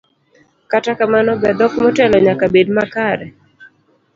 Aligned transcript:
Kata 0.71 0.91
kamano, 0.99 1.31
be 1.41 1.49
dhok 1.59 1.73
motelo 1.81 2.17
nyaka 2.25 2.45
bed 2.53 2.67
makare? 2.77 3.27